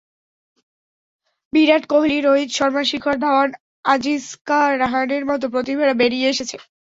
[1.53, 3.49] বিরাট কোহলি, রোহিত শর্মা, শিখর ধাওয়ান,
[3.85, 6.55] আজিঙ্কা রাহানের মতো প্রতিভারা বেরিয়ে এসেছে।